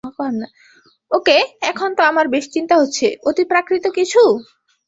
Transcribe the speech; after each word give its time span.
ওকে, 1.11 1.37
এখন 1.61 1.89
তো 1.97 2.01
আমার 2.03 2.25
বেশ 2.27 2.45
চিন্তা 2.49 2.75
হচ্ছে, 2.77 3.07
অতিপ্রাকৃত 3.25 3.85
কিছু? 3.95 4.21